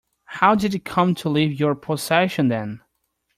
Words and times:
How 0.25 0.55
did 0.55 0.73
it 0.73 0.83
come 0.83 1.13
to 1.13 1.29
leave 1.29 1.59
your 1.59 1.75
possession 1.75 2.47
then? 2.47 2.81